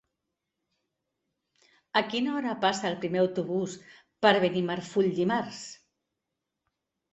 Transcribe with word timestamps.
A 2.01 2.03
quina 2.13 2.33
hora 2.39 2.55
passa 2.65 2.89
el 2.91 2.97
primer 3.05 3.21
autobús 3.25 3.77
per 4.27 4.33
Benimarfull 4.47 5.13
dimarts? 5.23 5.63